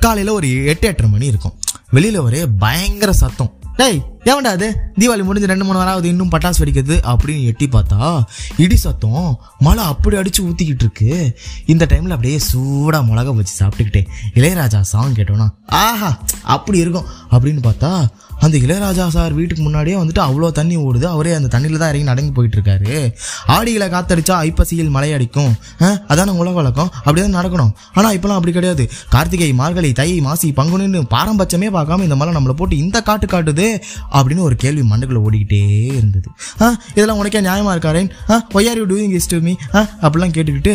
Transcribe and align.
காலையில் 0.00 0.32
ஒரு 0.32 0.64
எட்டு 0.64 0.86
எட்டரை 0.88 1.10
மணி 1.10 1.26
இருக்கும். 1.26 1.52
வெளியில் 1.90 2.18
ஒரே 2.18 2.46
பயங்கர 2.58 3.12
சத்தம். 3.12 3.52
டேய் 3.76 4.02
ஏன்டா 4.24 4.50
அது? 4.56 4.76
தீபாவளி 4.98 5.24
முடிஞ்சு 5.24 5.48
ரெண்டு 5.48 5.64
மூணு 5.64 5.78
ஆகுது 5.78 6.08
இன்னும் 6.08 6.30
பட்டாசு 6.30 6.58
வெடிக்குது 6.58 6.96
அப்படின்னு 7.12 7.44
எட்டி 7.44 7.68
பார்த்தா 7.68 8.22
இடி 8.56 8.76
சத்தம் 8.76 9.40
மழை 9.58 9.84
அப்படி 9.84 10.16
அடிச்சு 10.16 10.42
ஊற்றிக்கிட்டு 10.42 10.84
இருக்கு. 10.86 11.38
இந்த 11.66 11.86
டைமில் 11.90 12.08
அப்படியே 12.08 12.38
சூடாக 12.38 13.04
மிளகா 13.04 13.34
வச்சு 13.34 13.64
சாப்பிட்டுக்கிட்டே 13.64 14.06
இளையராஜா 14.34 14.80
சாங் 14.80 15.14
கேட்டோன்னா 15.14 15.48
ஆஹா 15.66 16.18
அப்படி 16.42 16.78
இருக்கும். 16.78 17.04
அப்படின்னு 17.30 17.62
பார்த்தா 17.62 18.06
அந்த 18.40 18.58
இளையராஜா 18.58 19.08
சார் 19.08 19.32
வீட்டுக்கு 19.32 19.62
முன்னாடியே 19.62 19.96
வந்துட்டு 19.96 20.18
அவ்வளோ 20.18 20.52
தண்ணி 20.52 20.76
ஓடுது. 20.76 21.04
அவரே 21.04 21.32
அந்த 21.32 21.58
தண்ணியில் 21.58 21.76
தான் 21.76 21.88
இறங்கி 21.88 22.02
நடங்கி 22.02 22.30
போயிட்டு 22.30 22.60
இருக்காரு. 22.60 23.14
ஆடிகளை 23.48 23.86
காத்தடிச்சா 23.94 24.36
ஐப்பசியில் 24.36 24.88
மழை 24.88 25.12
அடிக்கும். 25.12 25.54
ஆ, 25.82 25.86
அதான 25.86 26.28
உலக 26.28 26.54
வழக்கம்? 26.54 26.90
அப்படிதான் 27.04 27.36
நடக்கணும். 27.36 27.70
ஆனால் 27.94 28.18
இப்போலாம் 28.18 28.38
அப்படி 28.38 28.52
கிடையாது. 28.52 28.90
கார்த்திகை 29.08 29.52
மார்கழி 29.52 29.92
தை 29.92 30.20
மாசி 30.20 30.52
பங்குனின்னு 30.52 31.02
பாரம்பரியமே 31.10 31.68
பார்க்காம 31.76 32.02
இந்த 32.02 32.16
மழை 32.16 32.34
நம்மளை 32.34 32.50
போட்டு 32.50 32.76
இந்த 32.76 33.02
காட்டு 33.02 33.26
காட்டுது. 33.26 33.80
அப்படின்னு 34.16 34.46
ஒரு 34.48 34.56
கேள்வி 34.62 34.84
மண்டுக்குள்ள 34.92 35.20
ஓடிக்கிட்டே 35.26 35.60
இருந்தது. 35.98 36.28
ஆ 36.62 36.66
இதெல்லாம் 36.94 37.20
உனக்கே 37.22 37.40
நியாயமாக 37.48 37.74
இருக்காரேன் 37.76 38.10
ஆ 38.32 38.36
why 38.58 38.68
are 38.70 38.80
you 38.82 38.86
doing 38.92 39.14
this 39.18 39.28
to 39.32 39.38
me 39.46 39.54
ஆ 39.78 39.82
அப்படிலாம் 40.04 40.34
கேட்டுக்கிட்டு 40.36 40.74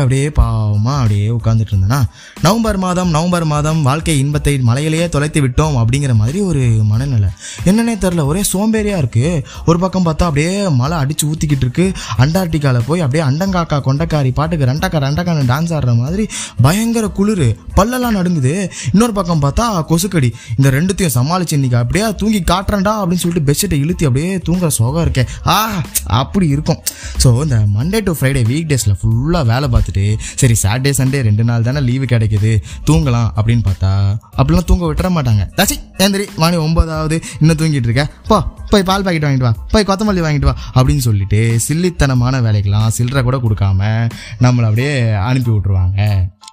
அப்படியே 0.00 0.26
பாவமாக 0.38 0.96
அப்படியே 1.02 1.28
உட்காந்துட்டு 1.38 1.72
இருந்தேனா. 1.74 2.00
நவம்பர் 2.46 2.78
மாதம் 2.86 3.10
நவம்பர் 3.16 3.46
மாதம் 3.54 3.80
வாழ்க்கை 3.88 4.16
இன்பத்தை 4.24 4.54
மலையிலேயே 4.70 5.06
தொலைத்து 5.14 5.40
விட்டோம் 5.44 5.76
அப்படிங்கிற 5.82 6.14
மாதிரி 6.22 6.40
ஒரு 6.50 6.62
மனநிலை. 6.90 7.30
என்னன்னே 7.70 7.94
தெரில 8.04 8.24
ஒரே 8.30 8.42
சோம்பேறியாக 8.52 9.02
இருக்குது 9.02 9.32
ஒரு 9.68 9.78
பக்கம் 9.84 10.06
பார்த்தா 10.08 10.28
அப்படியே 10.30 10.52
மழை 10.80 10.96
அடித்து 11.02 11.24
ஊற்றிக்கிட்டு 11.30 11.64
இருக்கு. 11.66 11.86
அண்டார்டிகாவில் 12.24 12.86
போய் 12.88 13.04
அப்படியே 13.04 13.24
அண்டங்காக்கா 13.28 13.78
கொண்டக்காரி 13.88 14.30
பாட்டுக்கு 14.38 14.70
ரெண்டக்கா 14.72 14.98
ரெண்டக்கான 15.06 15.46
டான்ஸ் 15.52 15.72
ஆடுற 15.76 15.94
மாதிரி 16.02 16.24
பயங்கர 16.66 17.06
குளிர். 17.18 17.46
பல்லெல்லாம் 17.78 18.16
நடுங்குது. 18.18 18.54
இன்னொரு 18.92 19.14
பக்கம் 19.18 19.42
பார்த்தா 19.44 19.64
கொசுக்கடி. 19.90 20.30
இந்த 20.58 20.68
ரெண்டுத்தையும் 20.76 21.14
சமாளிச்சு 21.18 21.56
இன்னைக்கு 21.58 21.78
அப்படியே 21.82 22.04
தூங்கி 22.20 22.40
காட்டுறேன்டா 22.64 22.92
அப்படின்னு 23.00 23.22
சொல்லிட்டு 23.24 23.48
பெட்ஷீட்டை 23.48 23.78
இழுத்தி 23.84 24.04
அப்படியே 24.08 24.30
தூங்குற 24.46 24.68
சோகம் 24.78 25.04
இருக்கே. 25.06 25.24
ஆ 25.54 25.56
அப்படி 26.20 26.46
இருக்கும். 26.54 26.80
ஸோ 27.22 27.28
இந்த 27.44 27.56
மண்டே 27.76 27.98
டு 28.06 28.12
ஃப்ரைடே 28.18 28.42
வீக் 28.50 28.68
டேஸில் 28.72 28.96
ஃபுல்லாக 29.00 29.44
வேலை 29.52 29.66
பார்த்துட்டு 29.74 30.04
சரி 30.40 30.56
சாட்டர்டே 30.62 30.92
சண்டே 30.98 31.20
ரெண்டு 31.28 31.44
நாள் 31.48 31.66
தானே 31.68 31.80
லீவு 31.88 32.06
கிடைக்குது 32.12 32.52
தூங்கலாம் 32.88 33.28
அப்படின்னு 33.38 33.64
பார்த்தா 33.68 33.92
அப்படிலாம் 34.38 34.68
தூங்க 34.70 34.84
விட்டுற 34.90 35.10
மாட்டாங்க. 35.16 35.44
தச்சி 35.58 35.76
ஏந்திரி 36.04 36.26
மணி 36.42 36.56
ஒன்பதாவது 36.66 37.16
இன்னும் 37.40 37.58
தூங்கிட்டு 37.60 37.90
இருக்க. 37.90 38.04
போ 38.30 38.38
போய் 38.72 38.86
பால் 38.88 39.04
பாக்கெட் 39.06 39.26
வாங்கிட்டு 39.26 39.48
வா 39.48 39.54
போய் 39.72 39.86
கொத்தமல்லி 39.88 40.22
வாங்கிட்டு 40.24 40.48
வா 40.50 40.54
அப்படின்னு 40.76 41.02
சொல்லிட்டு 41.08 41.40
சில்லித்தனமான 41.66 42.40
வேலைக்கெல்லாம் 42.46 42.94
சில்லறை 42.98 43.22
கூட 43.28 43.36
கொடுக்காம 43.44 43.90
நம்மளை 44.44 44.66
அப்படியே 44.70 44.94
அனுப்பி 45.28 45.50
விட்டுருவாங்க. 45.50 46.00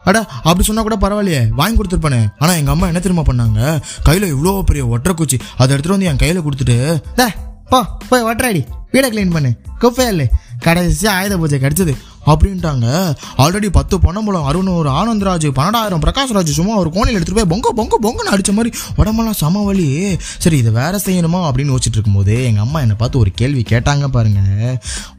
அட 0.04 0.26
அப்படி 0.26 0.64
சொன்னா 0.64 0.82
கூட 0.82 0.98
பரவாயில்லையே. 0.98 1.50
வாங்கி 1.50 1.82
கொடுத்துருப்பானே. 1.82 2.28
ஆனா 2.40 2.54
எங்க 2.54 2.72
அம்மா 2.72 2.86
என்ன 2.86 3.00
தெரியுமா 3.00 3.34
பண்ணாங்க? 3.34 3.82
கையில 4.06 4.28
இவ்வளோ 4.34 4.62
பெரிய 4.62 4.88
ஒற்றை 4.88 5.14
குச்சி 5.16 5.40
அதை 5.58 5.78
எடுத்துட்டு 5.78 5.98
வந்து 5.98 6.06
என் 6.06 6.22
கையில 6.22 6.44
கொடுத்துட்டு 6.44 7.38
போ 7.70 7.86
போய் 8.10 8.24
ஒற்றாடி 8.24 8.66
வீடை 8.94 9.10
க்ளீன் 9.12 9.30
பண்ணு. 9.30 9.58
குப்பையா 9.82 10.08
இல்லை. 10.08 10.30
கடைசி 10.60 11.08
ஆயுத 11.08 11.38
பூஜை 11.38 11.60
கிடைச்சது. 11.60 11.96
அப்படின்ட்டாங்க. 12.26 13.16
ஆல்ரெடி 13.38 13.66
பத்து 13.72 13.98
பணம்பலம் 13.98 14.44
அறுநூறு 14.44 14.90
ஆனந்தராஜ் 14.90 15.48
பன்னெண்டாயிரம் 15.60 16.02
பிரகாஷ்ராஜ் 16.06 16.50
சும்மா 16.50 16.76
ஒரு 16.76 16.90
கோணியில் 16.90 17.22
எடுத்துட்டு 17.22 17.48
போய் 17.48 17.60
பொங்க 17.60 17.72
பொங்க 17.72 17.98
பொங்கன்னு 18.04 18.34
அடிச்ச 18.34 18.52
மாதிரி 18.54 18.78
உடம்பெல்லாம் 18.96 19.34
சம 19.34 19.64
வலி. 19.64 20.18
சரி 20.20 20.58
இதை 20.58 20.72
வேற 20.72 21.00
செய்யணுமா 21.06 21.40
அப்படின்னு 21.40 21.72
யோசிச்சுட்டு 21.72 21.92
இருக்கும்போது 21.92 22.44
எங்கள் 22.44 22.62
அம்மா 22.62 22.80
என்னை 22.80 22.96
பார்த்து 22.96 23.20
ஒரு 23.20 23.32
கேள்வி 23.36 23.66
கேட்டாங்க 23.70 24.08
பாருங்க. 24.08 24.40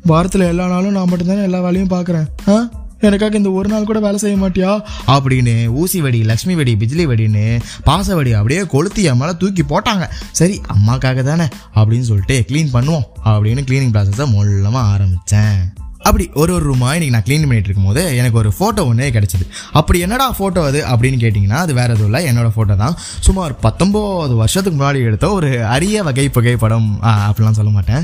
வாரத்தில் 0.02 0.41
எல்லா 0.41 0.67
நாளும் 0.67 0.92
நான் 0.92 1.11
மட்டும்தானே 1.11 1.42
எல்லா 1.42 1.61
வேலையும் 1.61 1.91
பார்க்குறேன். 1.91 2.27
ஆ? 2.48 2.69
எனக்காக 3.03 3.36
இந்த 3.36 3.50
ஒரு 3.50 3.69
நாள் 3.69 3.84
கூட 3.84 4.00
வேலை 4.00 4.19
செய்ய 4.19 4.36
மாட்டியா? 4.36 4.81
அப்படின்னு 5.06 5.67
ஊசி 5.67 6.00
வெடி 6.00 6.22
லக்ஷ்மி 6.22 6.55
வெடி 6.55 6.75
பிஜ்லி 6.75 7.06
வெடின்னு 7.06 7.61
பாச 7.86 8.14
வெடி 8.14 8.33
அப்படியே 8.33 8.67
கொளுத்தி 8.67 9.02
என் 9.02 9.36
தூக்கி 9.39 9.63
போட்டாங்க. 9.63 10.08
சரி 10.33 10.61
அம்மாக்காக 10.67 11.23
தானே 11.23 11.45
அப்படின்னு 11.74 12.01
சொல்லிட்டு 12.01 12.45
க்ளீன் 12.48 12.73
பண்ணுவோம் 12.73 13.02
அப்படின்னு 13.24 13.64
க்ளீனிங் 13.68 13.95
ப்ராசஸை 13.95 14.33
மொல்லமாக 14.33 14.89
ஆரம்பித்தேன் 14.89 15.73
அப்படி 16.08 16.24
ஒரு 16.40 16.52
ஒரு 16.57 16.64
ரூமாக 16.70 16.92
இன்றைக்கி 16.96 17.14
நான் 17.14 17.24
க்ளீன் 17.27 17.45
பண்ணிட்டு 17.48 17.68
இருக்கும்போது 17.68 18.02
எனக்கு 18.20 18.39
ஒரு 18.42 18.51
ஃபோட்டோ 18.57 18.83
ஒன்றே 18.90 19.08
கிடச்சிது. 19.17 19.45
அப்படி 19.79 19.98
என்னடா 20.07 20.27
ஃபோட்டோ 20.39 20.61
அது 20.70 20.80
அப்படின்னு 20.92 21.18
கேட்டிங்கன்னா 21.24 21.58
அது 21.64 21.73
வேறு 21.79 21.92
எதுவும் 21.95 22.08
இல்லை. 22.11 22.20
என்னோடய 22.30 22.52
ஃபோட்டோ 22.57 22.74
தான். 22.83 22.95
சுமார் 23.27 23.52
பத்தொம்போது 23.67 24.35
வருஷத்துக்கு 24.42 24.77
முன்னாடி 24.79 25.01
எடுத்த 25.08 25.30
ஒரு 25.39 25.51
அரிய 25.74 26.02
வகை 26.08 26.27
புகைப்படம் 26.36 26.89
அப்படிலாம் 27.29 27.58
சொல்ல 27.61 27.73
மாட்டேன். 27.77 28.02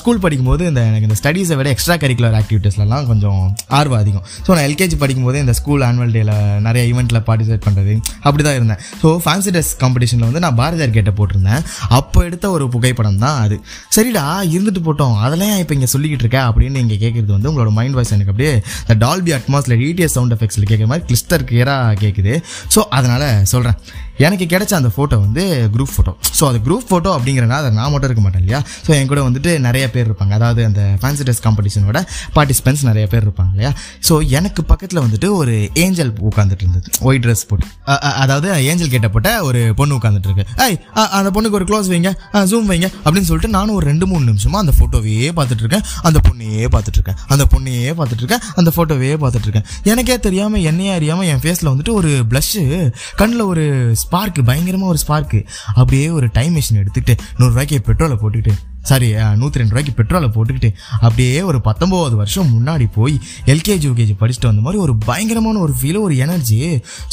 ஸ்கூல் 0.00 0.22
படிக்கும்போது 0.24 0.62
இந்த 0.70 0.82
எனக்கு 0.90 1.08
இந்த 1.08 1.18
ஸ்டடீஸை 1.22 1.56
விட 1.60 1.70
எக்ஸ்ட்ரா 1.74 1.96
கரிக்குலர் 2.04 2.36
ஆக்டிவிட்டீஸ்லாம் 2.40 3.08
கொஞ்சம் 3.10 3.40
ஆர்வம் 3.78 4.00
அதிகம். 4.02 4.24
ஸோ 4.44 4.50
நான் 4.56 4.66
எல்கேஜி 4.68 4.98
படிக்கும்போது 5.02 5.40
இந்த 5.44 5.54
ஸ்கூல் 5.60 5.84
ஆனுவல் 5.88 6.14
டேயில் 6.16 6.34
நிறைய 6.68 6.84
ஈவெண்ட்டில் 6.92 7.22
பார்ட்டிசிபேட் 7.30 7.66
பண்ணுறது 7.66 7.96
அப்படி 8.26 8.42
தான் 8.48 8.58
இருந்தேன். 8.60 8.80
ஸோ 9.02 9.10
ஃபேன்சி 9.26 9.52
ட்ரெஸ் 9.56 9.72
காம்படிஷனில் 9.82 10.28
வந்து 10.30 10.44
நான் 10.46 10.58
பாரதியார் 10.62 10.96
கேட்ட 10.98 11.14
போட்டிருந்தேன். 11.20 11.62
அப்போ 12.00 12.18
எடுத்த 12.28 12.46
ஒரு 12.56 12.66
புகைப்படம் 12.76 13.20
தான் 13.26 13.38
அது. 13.44 13.58
சரிடா 13.98 14.24
இருந்துட்டு 14.54 14.82
போட்டோம். 14.88 15.18
அதெல்லாம் 15.26 15.54
இப்போ 15.64 15.76
இங்கே 15.78 15.90
சொல்லிக்கிட்டு 15.96 16.26
இருக்க? 16.26 16.40
அப்படின்னு 16.50 16.82
இங்கே 16.84 16.98
கேட்குறது 17.04 17.22
வந்து 17.32 17.50
உங்களோட 17.50 17.70
மைண்ட் 17.70 17.94
வாய்ஸ் 17.94 18.12
எனக்கு 18.12 18.30
அப்படியே 18.30 18.52
இந்த 18.80 19.06
டால்பி 19.06 19.32
அட்மாஸில் 19.32 19.76
டிடிஎஸ் 19.76 20.12
சவுண்ட் 20.12 20.34
எஃபெக்ட்ஸில் 20.34 20.64
கேட்குற 20.64 20.86
மாதிரி 20.86 21.06
கிளிஸ்டர் 21.06 21.44
கிளியராக 21.44 21.94
கேட்குது 22.00 22.34
ஸோ 22.74 22.82
அதனால் 22.90 23.44
சொல்கிறேன் 23.44 23.78
எனக்கு 24.26 24.44
கிடைச்ச 24.52 24.72
அந்த 24.80 24.90
ஃபோட்டோ 24.96 25.16
வந்து 25.24 25.42
குரூப் 25.74 25.92
ஃபோட்டோ 25.94 26.12
ஸோ 26.38 26.44
அது 26.50 26.58
குரூப் 26.66 26.86
ஃபோட்டோ 26.90 27.10
அப்படிங்கிறனால 27.16 27.60
அதை 27.62 27.70
நான் 27.78 27.90
மட்டும் 27.92 28.08
இருக்க 28.08 28.22
மாட்டேன் 28.24 28.42
இல்லையா? 28.44 28.60
ஸோ 28.86 28.90
என் 28.96 29.08
கூட 29.10 29.20
வந்துட்டு 29.28 29.50
நிறைய 29.66 29.84
பேர் 29.94 30.06
இருப்பாங்க. 30.08 30.32
அதாவது 30.38 30.60
அந்த 30.68 30.82
ஃபேன்சி 31.02 31.24
ட்ரெஸ் 31.26 31.42
காம்படிஷனோட 31.46 32.00
பார்ட்டிசிபென்ட்ஸ் 32.36 32.84
நிறைய 32.88 33.06
பேர் 33.12 33.24
இருப்பாங்க 33.26 33.52
இல்லையா? 33.54 33.72
ஸோ 34.08 34.14
எனக்கு 34.38 34.64
பக்கத்தில் 34.70 35.02
வந்துட்டு 35.04 35.30
ஒரு 35.40 35.54
ஏஞ்சல் 35.84 36.12
உட்காந்துட்டு 36.30 36.64
இருந்தது. 36.66 36.90
ஒயிட் 37.08 37.24
ட்ரெஸ் 37.26 37.44
போட்டு. 37.50 37.66
அதாவது 38.24 38.48
ஏஞ்சல் 38.70 38.92
கேட்ட 38.94 39.08
போட்ட 39.14 39.30
ஒரு 39.48 39.60
பொண்ணு 39.80 39.98
உட்காந்துட்டு 39.98 40.30
இருக்கு. 40.30 40.46
ஐய் 40.66 40.78
அந்த 41.18 41.30
பொண்ணுக்கு 41.36 41.58
ஒரு 41.60 41.68
க்ளோஸ் 41.70 41.90
வைங்க. 41.94 42.12
ஜூம் 42.52 42.68
வைங்க. 42.72 42.90
அப்படின்னு 43.04 43.28
சொல்லிட்டு 43.30 43.52
நானும் 43.56 43.76
ஒரு 43.78 43.86
ரெண்டு 43.92 44.06
மூணு 44.12 44.24
நிமிஷமாக 44.30 44.62
அந்த 44.64 44.74
ஃபோட்டோவையே 44.78 45.30
பார்த்துட்டு 45.40 45.64
இருக்கேன். 45.66 45.84
அந்த 46.08 46.20
பொண்ணையே 46.28 46.66
பார்த்துட்டு 46.74 47.00
இருக்கேன். 47.00 47.18
அந்த 47.34 47.46
பொண்ணையே 47.54 47.92
பார்த்துட்டு 48.00 48.24
இருக்கேன். 48.24 48.44
அந்த 48.60 48.72
ஃபோட்டோவையே 48.76 49.16
பார்த்துட்டு 49.24 49.48
இருக்கேன். 49.48 49.66
எனக்கே 49.92 50.18
தெரியாமல் 50.28 50.64
என்னையே 50.72 50.92
அறியாமல் 50.98 51.26
என் 51.34 51.42
ஃபேஸில் 51.44 51.72
வந்துட்டு 51.72 51.94
ஒரு 52.00 52.12
ப்ளஷ்ஷு 52.32 52.64
கண்ணில் 53.22 53.44
ஒரு 53.52 53.66
ஸ்பார்க்கு 54.04 54.42
பயங்கரமாக 54.42 54.88
ஒரு 54.88 55.00
ஸ்பார்க்கு 55.04 55.40
அப்படியே 55.74 56.06
ஒரு 56.10 56.28
டைம் 56.32 56.54
மிஷின் 56.56 56.82
எடுத்துக்கிட்டு 56.82 57.16
நூறுரூவாய்க்கு 57.38 57.84
பெட்ரோலை 57.86 58.18
போட்டுக்கிட்டு 58.18 58.54
சாரி 58.82 59.06
நூற்றி 59.34 59.58
ரெண்டு 59.58 59.72
ரூபாய்க்கு 59.72 59.92
பெட்ரோலை 59.98 60.28
போட்டுக்கிட்டு 60.28 60.70
அப்படியே 61.00 61.42
ஒரு 61.42 61.58
பத்தொம்போது 61.64 62.14
வருஷம் 62.14 62.50
முன்னாடி 62.54 62.86
போய் 62.92 63.14
எல்கேஜி 63.46 63.86
யூகேஜி 63.88 64.14
படிச்சுட்டு 64.20 64.46
வந்த 64.46 64.60
மாதிரி 64.60 64.78
ஒரு 64.82 64.94
பயங்கரமான 65.06 65.58
ஒரு 65.58 65.74
ஃபீல் 65.80 66.00
ஒரு 66.00 66.16
எனர்ஜி 66.16 66.58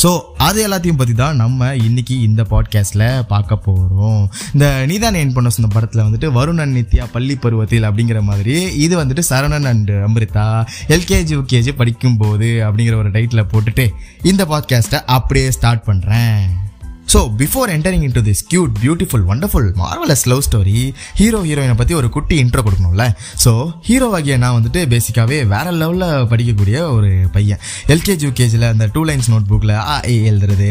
ஸோ 0.04 0.10
அது 0.38 0.60
எல்லாத்தையும் 0.68 0.96
பற்றி 0.96 1.14
தான் 1.14 1.36
நம்ம 1.36 1.70
இன்றைக்கி 1.82 2.16
இந்த 2.22 2.44
பாட்காஸ்ட்டில் 2.50 3.06
பார்க்க 3.28 3.58
போகிறோம் 3.58 4.22
இந்த 4.54 4.86
நீதான் 4.86 5.14
என் 5.14 5.34
பண்ண 5.34 5.50
சொன்ன 5.50 5.72
படத்தில் 5.74 6.04
வந்துட்டு 6.04 6.30
வருணன் 6.32 6.76
நித்யா 6.76 7.06
பள்ளி 7.12 7.36
பருவத்தில் 7.36 7.84
அப்படிங்கிற 7.84 8.22
மாதிரி 8.22 8.58
இது 8.78 8.94
வந்துட்டு 9.04 9.26
Saranan 9.30 9.70
and 9.70 9.94
Amrita 10.08 10.48
LKG 10.88 11.36
UKG 11.36 11.74
படிக்கும்போது 11.74 12.50
அப்படிங்கிற 12.68 12.98
ஒரு 12.98 13.12
டைட்டில் 13.12 13.50
போட்டுட்டு 13.54 13.88
இந்த 14.24 14.46
பாட்காஸ்ட்டை 14.46 15.02
அப்படியே 15.12 15.52
ஸ்டார்ட் 15.52 15.88
பண்ணுறேன் 15.88 16.71
so 17.12 17.20
before 17.40 17.70
entering 17.76 18.04
into 18.18 18.22
this 18.28 18.42
cute 18.52 18.74
beautiful 18.82 19.24
wonderful 19.34 19.68
marvellous 19.82 20.24
love 20.32 20.44
story 20.48 20.76
hero 21.20 21.40
ஹீரோயினை 21.48 21.76
பற்றி 21.80 21.94
ஒரு 22.00 22.08
குட்டி 22.16 22.36
இன்ட்ரோ 22.44 22.62
கொடுக்கணும்ல. 22.66 23.06
ஸோ 23.44 23.52
ஹீரோ 23.88 24.08
ஆகிய 24.18 24.36
நான் 24.44 24.56
வந்துட்டு 24.58 24.82
பேசிக்காகவே 24.94 25.38
வேற 25.54 25.72
லெவலில் 25.82 26.28
படிக்கக்கூடிய 26.32 26.78
ஒரு 26.98 27.10
பையன். 27.36 27.60
எல்கேஜி 27.94 28.26
யூகேஜியில் 28.28 28.68
அந்த 28.72 28.86
டூ 28.94 29.02
லைன்ஸ் 29.10 29.30
நோட் 29.34 29.48
புக்கில் 29.52 29.74
ஆ 29.94 29.96
ஏ 30.14 30.16
எழுதுறது 30.32 30.70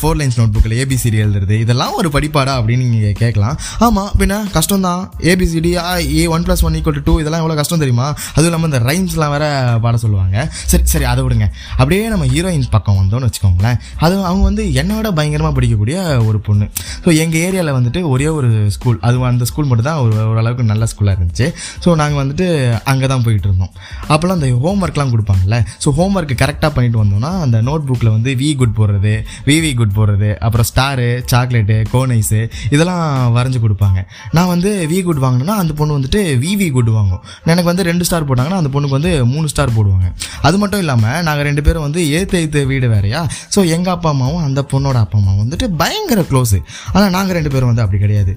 ஃபோர் 0.00 0.18
லைன்ஸ் 0.20 0.38
நோட் 0.40 0.52
புக்கில் 0.56 0.74
ஏபிசிடி 0.84 1.20
எழுதுறது 1.26 1.58
இதெல்லாம் 1.64 1.94
ஒரு 2.00 2.10
படிப்பாடா 2.16 2.54
அப்படின்னு 2.60 2.86
நீங்கள் 2.94 3.16
கேட்கலாம். 3.22 3.56
ஆமாம் 3.88 4.10
பின்ன 4.22 4.40
கஷ்டம் 4.56 4.84
தான் 4.88 5.04
ABCD 5.34 5.72
ah 5.84 5.94
A 6.18 6.24
one 6.38 6.46
plus 6.48 6.64
one 6.68 6.78
equal 6.80 7.06
two 7.10 7.16
இதெல்லாம் 7.22 7.44
எவ்வளோ 7.44 7.58
கஷ்டம் 7.60 7.82
தெரியுமா? 7.84 8.08
அதுவும் 8.34 8.50
இல்லாமல் 8.50 8.70
இந்த 8.72 8.82
ரைம்ஸ்லாம் 8.88 9.34
வேற 9.36 9.46
பாட 9.86 9.96
சொல்லுவாங்க. 10.06 10.36
சரி 10.72 10.84
சரி 10.94 11.08
அதை 11.12 11.22
விடுங்க. 11.28 11.48
அப்படியே 11.80 12.02
நம்ம 12.16 12.30
ஹீரோயின் 12.34 12.68
பக்கம் 12.76 13.00
வந்தோம்னு 13.02 13.30
வச்சுக்கோங்களேன். 13.30 13.80
அது 14.04 14.14
அவங்க 14.32 14.44
வந்து 14.50 14.66
என்னோட 14.82 15.08
பயங்கரமாக 15.20 15.54
படிக்கக்கூடிய 15.76 16.24
ஒரு 16.28 16.38
பொண்ணு. 16.46 16.66
ஸோ 17.04 17.08
எங்கள் 17.22 17.40
ஏரியாவில் 17.46 17.74
வந்துட்டு 17.78 18.00
ஒரே 18.12 18.28
ஒரு 18.38 18.48
ஸ்கூல் 18.76 18.98
அது 19.06 19.16
அந்த 19.30 19.44
ஸ்கூல் 19.50 19.68
மட்டும் 19.70 19.88
தான் 19.88 20.00
ஒரு 20.04 20.14
ஓரளவுக்கு 20.30 20.64
நல்ல 20.72 20.84
ஸ்கூலாக 20.92 21.16
இருந்துச்சு. 21.18 21.46
ஸோ 21.84 21.88
நாங்கள் 22.00 22.20
வந்துட்டு 22.22 22.46
அங்கே 22.90 23.06
தான் 23.12 23.24
போயிட்டு 23.26 23.48
இருந்தோம். 23.48 23.72
அப்போல்லாம் 24.12 24.38
அந்த 24.38 24.48
ஹோம் 24.64 24.82
ஒர்க்லாம் 24.86 25.12
கொடுப்பாங்கல்ல. 25.14 25.58
ஸோ 25.84 25.88
ஹோம் 25.98 26.16
ஒர்க் 26.18 26.34
கரெக்டாக 26.42 26.70
பண்ணிட்டு 26.76 27.00
வந்தோம்னா 27.02 27.32
அந்த 27.46 27.58
நோட் 27.68 27.86
புக்கில் 27.88 28.12
வந்து 28.16 28.32
வி 28.42 28.50
குட் 28.60 28.76
போடுறது 28.78 29.14
விவி 29.50 29.70
குட் 29.80 29.96
போடுறது 29.98 30.30
அப்புறம் 30.46 30.68
ஸ்டாரு 30.70 31.08
சாக்லேட்டு 31.32 31.76
கோனைஸு 31.94 32.40
இதெல்லாம் 32.74 33.04
வரைஞ்சு 33.36 33.60
கொடுப்பாங்க. 33.66 33.98
நான் 34.38 34.50
வந்து 34.54 34.72
வி 34.92 35.00
குட் 35.08 35.22
வாங்கினேன்னா 35.26 35.56
அந்த 35.62 35.72
பொண்ணு 35.80 35.98
வந்துட்டு 35.98 36.22
விவி 36.44 36.68
குட் 36.76 36.92
வாங்கும். 36.98 37.22
எனக்கு 37.50 37.68
வந்து 37.70 37.86
ரெண்டு 37.90 38.06
ஸ்டார் 38.08 38.28
போட்டாங்கன்னா 38.30 38.60
அந்த 38.62 38.72
பொண்ணுக்கு 38.74 38.98
வந்து 38.98 39.12
மூணு 39.34 39.46
ஸ்டார் 39.54 39.76
போடுவாங்க. 39.78 40.06
அது 40.46 40.56
மட்டும் 40.62 40.82
இல்லாமல் 40.84 41.22
நாங்கள் 41.28 41.46
ரெண்டு 41.50 41.62
பேரும் 41.66 41.86
வந்து 41.86 42.00
ஏத்து 42.18 42.36
ஏத்து 42.42 42.60
வீடு 42.72 42.86
வேறையா? 42.94 43.20
ஸோ 43.54 43.60
எங்கள் 43.76 43.94
அப்பா 43.96 44.08
அம்மாவும் 44.14 44.42
அந்த 44.48 44.60
பொண்ணோட 44.72 44.96
அப்பா 45.04 45.16
அம்மாவும் 45.20 45.42
வந்துட்டு 45.44 45.65
வந்துட்டு 45.66 45.80
பயங்கர 45.82 46.20
க்ளோஸு 46.30 46.58
ஆனால் 46.94 47.12
நாங்கள் 47.16 47.36
ரெண்டு 47.38 47.50
பேரும் 47.52 47.70
வந்து 47.70 47.84
அப்படி 47.84 47.98
கிடையாது. 48.04 48.32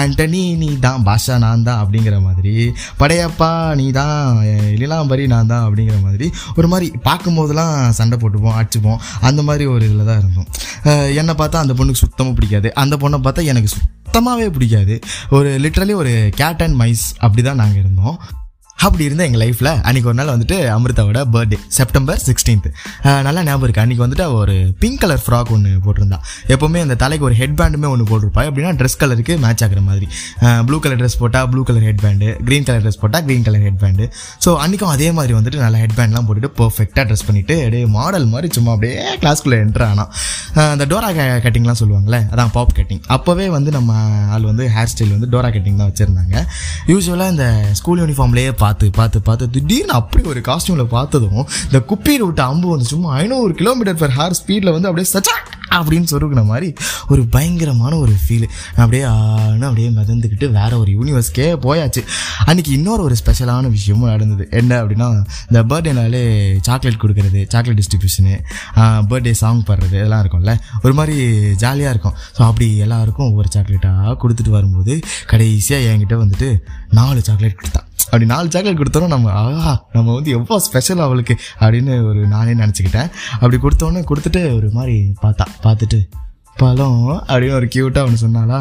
ஆண்டனி 0.00 0.42
நீ 0.62 0.68
தான் 0.86 1.04
பாஷா 1.08 1.34
நான் 1.44 1.66
தான் 1.68 1.80
அப்படிங்கிற 1.82 2.16
மாதிரி. 2.26 2.52
படையப்பா 3.00 3.50
நீ 3.80 3.86
தான் 4.00 4.18
இளலாம்பரி 4.76 5.24
நான் 5.34 5.50
தான் 5.52 5.64
அப்படிங்கிற 5.66 5.98
மாதிரி. 6.06 6.28
ஒரு 6.58 6.68
மாதிரி 6.72 6.88
பார்க்கும்போதெல்லாம் 7.08 7.74
சண்டை 8.00 8.18
போட்டுப்போம் 8.22 8.58
அடிச்சுப்போம். 8.60 9.00
அந்த 9.30 9.40
மாதிரி 9.48 9.66
ஒரு 9.74 9.82
இதில் 9.88 10.08
தான் 10.10 10.20
இருந்தோம். 10.22 10.48
என்னை 11.22 11.34
பார்த்தா 11.40 11.64
அந்த 11.64 11.74
பொண்ணுக்கு 11.80 12.04
சுத்தமாக 12.04 12.36
பிடிக்காது. 12.38 12.70
அந்த 12.84 12.96
பொண்ணை 13.04 13.20
பார்த்தா 13.26 13.48
எனக்கு 13.54 13.72
சுத்தமாகவே 13.76 14.48
பிடிக்காது. 14.58 14.94
ஒரு 15.38 15.50
லிட்ரலி 15.64 15.96
ஒரு 16.02 16.14
கேட் 16.42 16.64
அண்ட் 16.66 16.78
மைஸ் 16.82 17.06
அப்படி 17.24 17.42
தான் 17.48 17.62
நாங்கள் 17.64 17.82
இருந்தோம். 17.84 18.16
அப்படி 18.86 19.04
இருந்த 19.08 19.22
எங்கள் 19.28 19.40
லைஃப்பில் 19.42 19.70
அன்றைக்கி 19.88 20.06
ஒரு 20.10 20.16
நாள் 20.18 20.30
வந்துட்டு 20.32 20.56
அமிர்தாவோட 20.76 21.20
பர்த்டே 21.34 21.56
செப்டம்பர் 21.76 22.20
சிக்ஸ்டீன்த் 22.28 22.68
நல்லா 23.26 23.42
ஞாபகம் 23.48 23.66
இருக்குது 23.66 23.82
அன்றைக்கி 23.84 24.02
வந்துட்டு 24.04 24.26
ஒரு 24.38 24.54
பிங்க் 24.82 25.00
கலர் 25.02 25.22
ஃப்ராக் 25.24 25.50
ஒன்று 25.56 25.72
போட்டிருந்தா. 25.84 26.18
எப்போவுமே 26.54 26.80
அந்த 26.84 26.94
தலைக்கு 27.02 27.26
ஒரு 27.28 27.36
ஹெட் 27.40 27.54
பேண்டுமே 27.60 27.88
ஒன்று 27.94 28.06
போட்டிருப்பா. 28.10 28.42
எப்படின்னா 28.48 28.72
ட்ரெஸ் 28.80 28.98
கலருக்கு 29.02 29.34
மேட்ச் 29.44 29.62
ஆகிற 29.66 29.82
மாதிரி. 29.88 30.06
ப்ளூ 30.68 30.78
கலர் 30.86 31.00
ட்ரெஸ் 31.02 31.18
போட்டால் 31.22 31.46
blue 31.52 31.62
colour 31.68 31.86
head 31.88 32.02
band 32.04 32.30
green 32.48 32.66
colour 32.70 32.82
dress 32.86 33.00
போட்டால் 33.02 33.24
green 33.28 33.46
colour 33.48 33.64
head 33.66 33.78
band 33.84 34.06
so 34.46 34.52
அன்றைக்கும் 34.64 34.92
அதே 34.94 35.08
மாதிரி 35.18 35.36
வந்துட்டு 35.38 35.62
நல்லா 35.64 35.80
ஹெட் 35.84 35.96
பேண்ட்லாம் 36.00 36.26
போட்டுட்டு 36.30 36.50
பர்ஃபெக்டாக 36.62 37.04
ட்ரெஸ் 37.10 37.24
பண்ணிவிட்டு 37.28 37.56
அப்படியே 37.64 37.84
மாடல் 37.98 38.26
மாதிரி 38.34 38.50
சும்மா 38.58 38.72
அப்படியே 38.76 38.96
கிளாஸ்க்குள்ளே 39.22 39.60
என்ட்ரு 39.66 39.86
ஆனால் 39.92 40.10
அந்த 40.74 40.86
டோரா 40.92 41.10
கட்டிங்லாம் 41.46 41.80
சொல்லுவாங்களே 41.82 42.22
அதான் 42.32 42.52
பாப் 42.58 42.74
கட்டிங் 42.80 43.02
அப்போவே 43.16 43.48
வந்து 43.56 43.70
நம்ம 43.78 43.92
ஆள் 44.34 44.50
வந்து 44.50 44.66
ஹேர் 44.76 44.92
ஸ்டைல் 44.94 45.14
வந்து 45.16 45.30
டோரா 45.36 45.50
கட்டிங் 45.56 45.80
தான் 45.82 45.90
வச்சுருந்தாங்க. 45.92 46.36
யூஸ்வலாக 46.92 47.34
இந்த 47.36 47.46
ஸ்கூல் 47.80 48.02
யூனிஃபார்ம்லேயே 48.04 48.50
பார்த்து 48.52 48.70
பார்த்து 48.72 48.86
பார்த்து 48.98 49.18
பார்த்து 49.28 49.46
திடீர்னு 49.54 49.94
அப்படி 50.00 50.22
ஒரு 50.32 50.40
காஸ்டியூமில் 50.48 50.92
பார்த்ததும் 50.96 51.40
இந்த 51.68 51.78
குப்பியில் 51.90 52.26
விட்ட 52.26 52.42
அம்பு 52.50 52.68
வந்து 52.74 52.86
சும்மா 52.92 53.08
ஐநூறு 53.22 53.52
கிலோமீட்டர் 53.60 53.98
பர் 54.02 54.14
ஹார் 54.18 54.38
ஸ்பீடில் 54.40 54.74
வந்து 54.74 54.88
அப்படியே 54.90 55.08
சச்சா 55.14 55.34
அப்படின்னு 55.76 56.08
சொருக்குன 56.12 56.42
மாதிரி 56.50 56.68
ஒரு 57.12 57.22
பயங்கரமான 57.34 57.92
ஒரு 58.04 58.14
ஃபீல் 58.22 58.46
அப்படியே 58.82 59.02
ஆனால் 59.12 59.68
அப்படியே 59.68 59.88
மிதந்துக்கிட்டு 59.98 60.46
வேற 60.56 60.70
ஒரு 60.80 60.90
யூனிவர்ஸ்க்கே 60.96 61.46
போயாச்சு. 61.66 62.02
அன்றைக்கி 62.48 62.72
இன்னொரு 62.78 63.02
ஒரு 63.08 63.16
ஸ்பெஷலான 63.20 63.70
விஷயமும் 63.76 64.10
நடந்தது. 64.12 64.44
என்ன 64.60 64.72
அப்படின்னா 64.82 65.08
இந்த 65.50 65.60
பர்த்டேனாலே 65.70 66.22
சாக்லேட் 66.68 67.00
கொடுக்குறது 67.04 67.42
சாக்லேட் 67.54 67.80
டிஸ்ட்ரிபியூஷனு 67.80 68.34
பர்த்டே 69.12 69.34
சாங் 69.42 69.62
பாடுறது 69.70 69.96
இதெல்லாம் 70.00 70.22
இருக்கும்ல. 70.24 70.54
ஒரு 70.84 70.94
மாதிரி 70.98 71.16
ஜாலியாக 71.64 71.94
இருக்கும். 71.94 72.18
ஸோ 72.36 72.42
அப்படி 72.50 72.68
எல்லாருக்கும் 72.86 73.28
ஒவ்வொரு 73.30 73.50
சாக்லேட்டாக 73.56 74.16
கொடுத்துட்டு 74.24 74.54
வரும்போது 74.58 74.96
கடைசியாக 75.32 75.88
என்கிட்ட 75.94 76.18
வந்துட்டு 76.24 76.50
நாலு 77.00 77.22
சாக்லேட் 77.30 77.58
கொடுத்தா. 77.62 77.82
அப்படி 78.04 78.26
நாலு 78.26 78.48
சாக்லேட் 78.50 78.78
கொடுத்தோம் 78.78 79.06
நம்ம 79.06 79.30
ஆஹா 79.30 79.86
நம்ம 79.92 80.14
வந்து 80.14 80.30
எவ்வளோ 80.30 80.60
ஸ்பெஷல் 80.60 80.98
அவளுக்கு 80.98 81.36
அப்படின்னு 81.60 82.04
ஒரு 82.04 82.26
நானே 82.26 82.52
நினச்சிக்கிட்டேன். 82.52 83.10
அப்படி 83.32 83.56
கொடுத்தோன்னே 83.56 84.04
கொடுத்துட்டு 84.04 84.54
ஒரு 84.54 84.70
மாதிரி 84.70 85.14
பார்த்தா 85.22 85.46
பார்த்துட்டு 85.62 86.00
பழம் 86.60 86.98
அப்படின்னு 87.30 87.54
ஒரு 87.58 87.66
க்யூட்டாக 87.74 88.06
ஒன்று 88.06 88.18
சொன்னாலா 88.22 88.58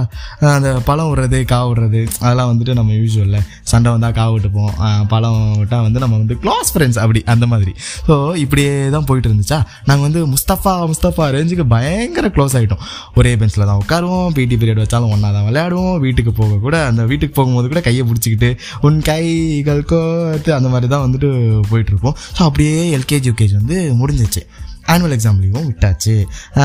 அந்த 0.53 0.69
பழம் 0.87 1.09
விடுறது 1.09 1.39
கா 1.51 1.57
விடுறது 1.69 2.01
அதெல்லாம் 2.23 2.49
வந்துட்டு 2.51 2.73
நம்ம 2.79 2.93
யூஸ்வலில் 2.99 3.43
சண்டை 3.71 3.89
வந்தால் 3.93 4.15
கா 4.19 4.25
விட்டுப்போம். 4.33 4.71
பழம் 5.11 5.41
விட்டால் 5.59 5.83
வந்து 5.87 5.99
நம்ம 6.03 6.17
வந்து 6.21 6.35
க்ளோஸ் 6.43 6.71
ஃப்ரெண்ட்ஸ் 6.73 6.99
அப்படி 7.03 7.21
அந்த 7.33 7.45
மாதிரி. 7.53 7.73
ஸோ 8.07 8.15
இப்படியே 8.43 8.71
தான் 8.95 9.07
போயிட்டு 9.09 9.29
இருந்துச்சா? 9.29 9.59
நாங்கள் 9.89 10.05
வந்து 10.07 10.21
முஸ்தஃபா 10.33 10.73
முஸ்தஃபா 10.93 11.27
ரேஞ்சுக்கு 11.35 11.65
பயங்கர 11.75 12.29
க்ளோஸ் 12.37 12.55
ஆகிட்டோம் 12.59 12.83
ஒரே 13.19 13.33
பெஞ்சில் 13.41 13.67
தான் 13.69 13.81
உட்காருவோம். 13.83 14.29
பிடி 14.39 14.57
பீரியட் 14.63 14.83
வச்சாலும் 14.83 15.13
ஒன்றா 15.15 15.31
தான் 15.37 15.47
விளையாடுவோம். 15.49 15.95
வீட்டுக்கு 16.05 16.33
போக 16.41 16.59
கூட 16.65 16.77
அந்த 16.89 17.03
வீட்டுக்கு 17.11 17.35
போகும்போது 17.39 17.69
கூட 17.73 17.83
கையை 17.89 18.05
பிடிச்சிக்கிட்டு 18.09 18.51
உன் 18.87 18.99
கைகள் 19.11 19.83
கோத்து 19.93 20.51
அந்த 20.59 20.69
மாதிரி 20.75 20.89
தான் 20.95 21.05
வந்துட்டு 21.07 21.31
போயிட்டுருப்போம் 21.71 22.17
ஸோ 22.37 22.41
அப்படியே 22.49 22.75
எல்கேஜி 22.99 23.29
யூகேஜி 23.31 23.55
வந்து 23.61 23.79
முடிஞ்சிச்சு. 24.01 24.43
ஆனுவல் 24.91 25.15
எக்ஸாம் 25.17 25.39
லீவும் 25.43 25.67
விட்டாச்சு. 25.69 26.15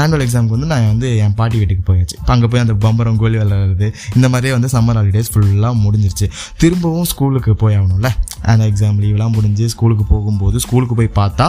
ஆனுவல் 0.03 0.25
எக்ஸாமுக்கு 0.27 0.57
வந்து 0.57 0.71
நான் 0.73 0.89
வந்து 0.93 1.09
என் 1.25 1.35
பாட்டி 1.41 1.57
வீட்டுக்கு 1.63 1.85
போயாச்சு. 1.91 2.17
அங்கே 2.35 2.49
போய் 2.53 2.65
அந்த 2.65 2.77
பம்பரம் 2.85 3.21
கோலி 3.23 3.37
விளையாடுறது 3.43 3.89
இந்த 4.17 4.27
மாதிரியே 4.35 4.55
வந்து 4.57 4.71
சம்மர் 4.77 4.99
ஹாலிடேஸ் 5.01 5.33
ஃபுல்லாக 5.35 5.75
முடிஞ்சிருச்சு. 5.85 6.29
திரும்பவும் 6.63 7.09
ஸ்கூலுக்கு 7.13 7.55
போய் 7.65 7.77
ஆகணும்ல. 7.81 8.11
ஆனுவல் 8.51 8.71
எக்ஸாம் 8.73 9.03
லீவ்லாம் 9.05 9.37
முடிஞ்சு 9.39 9.67
ஸ்கூலுக்கு 9.75 10.07
போகும்போது 10.15 10.65
ஸ்கூலுக்கு 10.67 10.97
போய் 11.01 11.17
பார்த்தா 11.21 11.49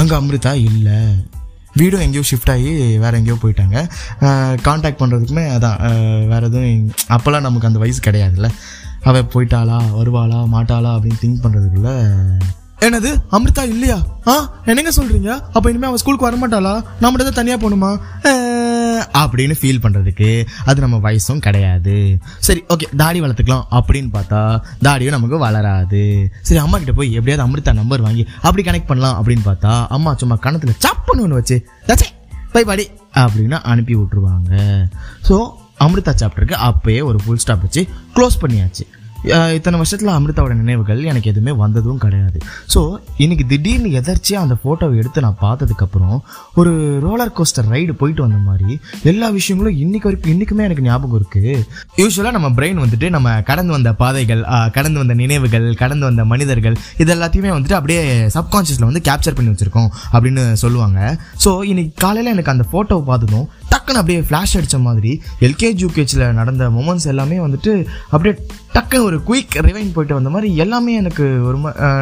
அங்கே 0.00 0.14
அமிர்தா 0.20 0.54
இல்லை. 0.68 0.98
வீடும் 1.78 2.02
எங்கேயோ 2.04 2.22
ஷிஃப்ட் 2.28 2.50
ஆகி 2.52 2.70
வேறு 3.02 3.18
எங்கேயோ 3.18 3.36
போயிட்டாங்க. 3.42 3.78
காண்டாக்ட் 4.66 5.00
பண்ணுறதுக்குமே 5.00 5.44
அதான் 5.56 5.78
வேறு 6.32 6.46
எதுவும் 6.48 6.86
அப்போல்லாம் 7.16 7.46
நமக்கு 7.46 7.68
அந்த 7.70 7.80
வயசு 7.82 8.00
கிடையாதுல்ல. 8.06 8.48
அவள் 9.08 9.28
போயிட்டாளா 9.34 9.76
வருவாளா 9.98 10.38
மாட்டாளா 10.54 10.92
அப்படின்னு 10.96 11.20
திங்க் 11.24 11.42
பண்ணுறதுக்குள்ள 11.44 11.90
என்னது 12.86 13.10
அமிர்தா 13.36 13.62
இல்லையா? 13.72 13.96
ஆ 14.30 14.32
என்னங்க 14.70 14.90
சொல்றீங்க? 14.96 15.30
அப்ப 15.56 15.70
இனிமே 15.70 15.86
அவன் 15.88 16.00
ஸ்கூலுக்கு 16.02 16.26
வரமாட்டாளா 16.26 16.74
நான் 17.00 17.10
மட்டும் 17.10 17.28
தான் 17.28 17.38
தனியா 17.38 17.56
போகணுமா? 17.62 17.90
அப்படின்னு 19.20 19.54
ஃபீல் 19.60 19.80
பண்ணுறதுக்கு 19.84 20.28
அது 20.68 20.84
நம்ம 20.84 20.96
வயசும் 21.06 21.42
கிடையாது. 21.46 21.96
சரி 22.46 22.60
ஓகே 22.74 22.88
தாடி 23.02 23.18
வளர்த்துக்கலாம். 23.24 23.64
அப்படின்னு 23.78 24.10
பார்த்தா 24.16 24.40
தாடியும் 24.86 25.16
நமக்கு 25.16 25.38
வளராது. 25.44 26.02
சரி 26.48 26.60
அம்மா 26.64 26.78
கிட்ட 26.82 26.94
போய் 26.98 27.14
எப்படியாவது 27.18 27.46
அமிர்தா 27.46 27.74
நம்பர் 27.80 28.04
வாங்கி 28.06 28.24
அப்படி 28.46 28.64
கனெக்ட் 28.68 28.90
பண்ணலாம் 28.90 29.18
அப்படின்னு 29.20 29.46
பார்த்தா 29.50 29.72
அம்மா 29.96 30.12
சும்மா 30.22 30.38
கணத்தில் 30.46 30.80
சப்புன்னு 30.86 31.24
ஒன்று 31.26 31.40
வச்சு 31.40 31.58
தச்சே 31.88 32.08
பை 32.54 32.64
பாடி 32.70 32.86
அப்படின்னு 33.22 33.58
அனுப்பி 33.72 33.96
விட்டுருவாங்க. 33.98 34.52
ஸோ 35.30 35.36
அமிர்தா 35.86 36.14
சாப்டருக்கு 36.22 36.56
அப்பயே 36.68 37.00
ஒரு 37.08 37.18
ஃபுல் 37.24 37.42
ஸ்டாப் 37.42 37.66
வச்சு 37.66 37.82
க்ளோஸ் 38.14 38.40
பண்ணியாச்சு. 38.44 38.86
இத்தனை 39.56 39.76
வருஷத்தில் 39.80 40.10
அமிர்தாவோட 40.16 40.54
நினைவுகள் 40.60 41.00
எனக்கு 41.10 41.30
எதுவுமே 41.32 41.52
வந்ததும் 41.62 42.00
கிடையாது. 42.04 42.38
ஸோ 42.74 42.80
இன்னைக்கு 43.24 43.44
திடீர்னு 43.52 43.90
எதர்ச்சியாக 44.00 44.46
அந்த 44.46 44.56
ஃபோட்டோவை 44.62 44.96
எடுத்து 45.02 45.24
நான் 45.26 45.38
பார்த்ததுக்கப்புறம் 45.44 46.16
ஒரு 46.60 46.72
ரோலர் 47.06 47.32
கோஸ்டர் 47.38 47.68
ரைடு 47.74 47.92
போயிட்டு 48.00 48.22
வந்த 48.26 48.38
மாதிரி 48.48 48.72
எல்லா 49.12 49.28
விஷயங்களும் 49.38 49.78
இன்னைக்கு 49.84 50.08
வரைக்கும் 50.08 50.32
இன்றைக்குமே 50.34 50.66
எனக்கு 50.68 50.86
ஞாபகம் 50.88 51.18
இருக்குது 51.20 51.54
யூஸ்வலாக 52.02 52.34
நம்ம 52.36 52.50
பிரெயின் 52.58 52.82
வந்துட்டு 52.84 53.08
நம்ம 53.16 53.34
கடந்து 53.50 53.74
வந்த 53.76 53.92
பாதைகள் 54.02 54.44
கடந்து 54.76 55.00
வந்த 55.02 55.16
நினைவுகள் 55.22 55.68
கடந்து 55.82 56.06
வந்த 56.08 56.24
மனிதர்கள் 56.32 56.76
இது 57.02 57.12
எல்லாத்தையுமே 57.16 57.52
வந்துட்டு 57.56 57.78
அப்படியே 57.80 58.02
சப்கான்ஷியஸில் 58.36 58.88
வந்து 58.90 59.04
கேப்சர் 59.10 59.38
பண்ணி 59.38 59.52
வச்சுருக்கோம் 59.54 59.90
அப்படின்னு 60.14 60.44
சொல்லுவாங்க. 60.64 60.98
ஸோ 61.44 61.52
இன்னைக்கு 61.72 61.94
காலையில் 62.04 62.34
எனக்கு 62.34 62.54
அந்த 62.54 62.66
ஃபோட்டோவை 62.72 63.04
பார்த்ததும் 63.10 63.46
டக்குன்னு 63.72 64.00
அப்படியே 64.02 64.20
ஃப்ளாஷ் 64.28 64.56
அடித்த 64.58 64.78
மாதிரி 64.86 65.10
எல்கேஜி 65.46 65.82
யூகேஜியில் 65.84 66.34
நடந்த 66.40 66.64
மூமெண்ட்ஸ் 66.76 67.08
எல்லாமே 67.12 67.36
வந்துட்டு 67.46 67.72
அப்படியே 68.10 68.34
டக்குன்னு 68.78 69.00
ஒரு 69.00 69.22
குயிக் 69.26 69.54
ரிவைன் 69.60 69.92
போயிட்டு 69.92 70.14
வந்த 70.14 70.30
மாதிரி 70.30 70.56
எல்லாமே 70.56 70.94
எனக்கு 70.94 71.44
ஒரு 71.44 71.58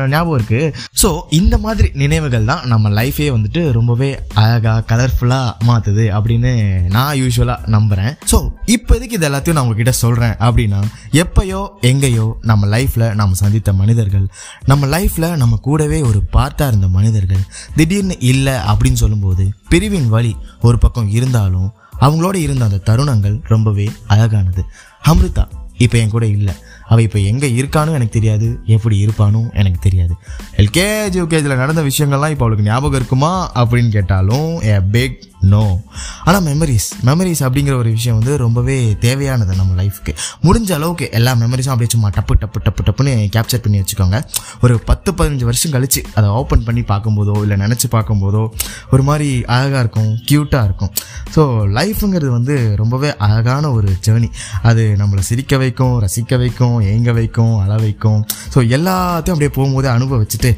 ஞாபகம் 0.08 0.34
இருக்கு. 0.34 0.74
ஸோ 1.02 1.20
இந்த 1.30 1.58
மாதிரி 1.58 1.90
நினைவுகள் 1.94 2.44
தான் 2.44 2.66
நம்ம 2.66 2.88
லைஃபே 2.88 3.36
வந்துட்டு 3.36 3.70
ரொம்பவே 3.70 4.18
அழகாக 4.34 4.82
கலர்ஃபுல்லாக 4.90 5.52
மாற்றுது 5.66 6.04
அப்படின்னு 6.08 6.52
நான் 6.90 7.16
யூஸ்வலாக 7.16 7.66
நம்புகிறேன் 7.66 8.16
ஸோ 8.32 8.52
இப்போதைக்கு 8.66 9.12
இது 9.12 9.28
எல்லாத்தையும் 9.28 9.52
நான் 9.52 9.62
உங்ககிட்ட 9.62 9.90
சொல்கிறேன் 9.90 10.36
அப்படின்னா 10.38 10.80
எப்பயோ 11.12 11.68
எங்கேயோ 11.80 12.36
நம்ம 12.42 12.66
லைஃப்பில் 12.66 13.14
நாம் 13.14 13.34
சந்தித்த 13.34 13.72
மனிதர்கள் 13.72 14.26
நம்ம 14.64 14.86
லைஃப்பில் 14.86 15.36
நம்ம 15.36 15.56
கூடவே 15.56 16.00
ஒரு 16.02 16.22
பார்ட்டாக 16.32 16.66
இருந்த 16.66 16.88
மனிதர்கள் 16.88 17.40
திடீர்னு 17.76 18.18
இல்லை 18.20 18.52
அப்படின்னு 18.52 18.92
சொல்லும்போது 18.92 19.50
பிரிவின் 19.68 20.08
வழி 20.08 20.36
ஒரு 20.60 20.78
பக்கம் 20.78 21.08
இருந்தாலும் 21.10 21.74
அவங்களோட 22.00 22.34
இருந்த 22.34 22.64
அந்த 22.64 22.92
தருணங்கள் 22.92 23.40
ரொம்பவே 23.44 23.90
அழகானது. 24.06 24.64
அமிர்தா 25.06 25.48
இப்போ 25.78 25.98
என் 25.98 26.10
கூட 26.10 26.26
இல்லை. 26.26 26.54
அவள் 26.88 27.04
இப்போ 27.04 27.18
எங்கே 27.18 27.48
இருக்கானும் 27.50 27.96
எனக்கு 27.98 28.08
தெரியாது. 28.08 28.60
எப்படி 28.66 29.06
இருப்பானும் 29.06 29.52
எனக்கு 29.52 29.78
தெரியாது. 29.80 30.14
எல்கேஜி 30.56 31.18
யூகேஜியில் 31.22 31.56
நடந்த 31.56 31.82
விஷயங்கள்லாம் 31.82 32.30
இப்போ 32.30 32.44
அவளுக்கு 32.46 32.62
ஞாபகம் 32.62 32.94
இருக்குமா 32.94 33.50
அப்படின்னு 33.54 33.88
கேட்டாலும் 33.88 34.62
ஏ 34.62 34.80
பிக் 34.80 35.28
நோ 35.40 35.82
ஆனால் 36.24 36.42
மெமரிஸ் 36.42 36.88
மெமரிஸ் 37.04 37.42
அப்படிங்கிற 37.46 37.74
ஒரு 37.76 37.90
விஷயம் 37.90 38.16
வந்து 38.18 38.36
ரொம்பவே 38.36 38.96
தேவையானது 38.98 39.56
நம்ம 39.56 39.82
லைஃப்க்கு 39.82 40.12
முடிஞ்ச 40.44 40.72
அளவுக்கு 40.72 41.10
எல்லா 41.10 41.32
மெமரிஸும் 41.32 41.74
அப்படியே 41.74 41.90
சும்மா 41.94 42.08
டப்பு 42.16 42.34
டப்பு 42.42 42.60
டப்பு 42.66 42.84
டப்புன்னு 42.86 43.12
கேப்சர் 43.34 43.62
பண்ணி 43.64 43.78
வச்சுக்கோங்க. 43.82 44.20
ஒரு 44.60 44.78
பத்து 44.80 45.12
பதினஞ்சு 45.12 45.44
வருஷம் 45.44 45.72
கழிச்சு 45.72 46.02
அதை 46.14 46.28
ஓப்பன் 46.28 46.64
பண்ணி 46.64 46.80
பார்க்கும்போதோ 46.80 47.36
இல்லை 47.42 47.56
நினச்சி 47.56 47.88
பார்க்கும்போதோ 47.90 48.42
ஒரு 48.90 49.02
மாதிரி 49.02 49.44
அழகாக 49.44 49.80
இருக்கும் 49.80 50.10
க்யூட்டாக 50.30 50.64
இருக்கும். 50.64 50.92
ஸோ 51.34 51.42
லைஃப்புங்கிறது 51.78 52.28
வந்து 52.28 52.76
ரொம்பவே 52.76 53.16
அழகான 53.16 53.70
ஒரு 53.70 53.88
ஜேர்னி 54.06 54.30
அது 54.62 54.94
நம்மளை 54.98 55.18
சிரிக்க 55.18 55.56
வைக்கும் 55.56 56.02
ரசிக்க 56.06 56.38
வைக்கும் 56.38 56.80
ஏங்க 56.80 57.12
வைக்கும் 57.12 57.58
அழ 57.58 57.74
வைக்கும். 57.76 58.26
ஸோ 58.54 58.58
எல்லாத்தையும் 58.78 59.36
அப்படியே 59.36 59.48
போகும்போது 59.48 59.88
அனுபவிச்சுட்டு 59.88 60.52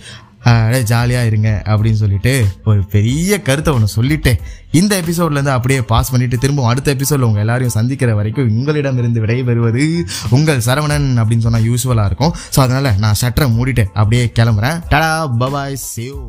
அப்படியே 0.45 0.83
ஜாலியாக 0.83 1.27
இருங்க 1.27 1.63
அப்படின்னு 1.67 2.01
சொல்லிட்டு 2.03 2.47
ஒரு 2.65 2.85
பெரிய 2.85 3.43
கருத்தை 3.43 3.75
ஒன்று 3.75 3.89
சொல்லிட்டேன் 3.97 4.39
இந்த 4.71 5.01
எபிசோட்லேருந்து 5.01 5.55
அப்படியே 5.57 5.83
பாஸ் 5.83 6.11
பண்ணிட்டு 6.11 6.39
திரும்பவும் 6.39 6.71
அடுத்த 6.71 6.91
எபிசோடில் 6.91 7.27
உங்கள் 7.27 7.41
எல்லாரையும் 7.41 7.77
சந்திக்கிற 7.77 8.15
வரைக்கும் 8.15 8.49
உங்களிடமிருந்து 8.49 9.21
விடைபெறுவது 9.21 10.05
உங்கள் 10.31 10.65
சரவணன் 10.67 11.09
அப்படின்னு 11.17 11.47
சொன்னால் 11.47 11.67
யூஸ்வலாக 11.71 12.05
இருக்கும். 12.05 12.35
ஸோ 12.57 12.61
அதனால் 12.61 12.99
நான் 12.99 13.21
ஷட்டரை 13.21 13.49
மூடிட்டு 13.59 13.87
அப்படியே 13.93 14.33
கிளம்புறேன். 14.39 14.81
டடா 14.91 15.13
பபாய் 15.39 15.77
சேவ் 15.97 16.23